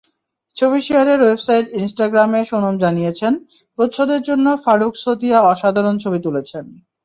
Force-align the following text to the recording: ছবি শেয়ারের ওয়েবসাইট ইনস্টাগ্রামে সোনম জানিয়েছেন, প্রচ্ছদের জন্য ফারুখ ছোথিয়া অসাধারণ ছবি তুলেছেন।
ছবি 0.55 0.79
শেয়ারের 0.87 1.19
ওয়েবসাইট 1.21 1.65
ইনস্টাগ্রামে 1.79 2.41
সোনম 2.49 2.75
জানিয়েছেন, 2.83 3.33
প্রচ্ছদের 3.77 4.21
জন্য 4.29 4.45
ফারুখ 4.63 4.93
ছোথিয়া 5.03 5.37
অসাধারণ 5.51 5.95
ছবি 6.03 6.19
তুলেছেন। 6.25 6.65